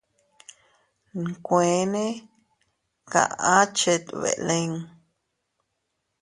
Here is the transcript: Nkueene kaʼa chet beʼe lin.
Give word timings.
Nkueene 1.25 2.05
kaʼa 3.11 3.57
chet 3.77 4.03
beʼe 4.21 4.33
lin. 4.47 4.71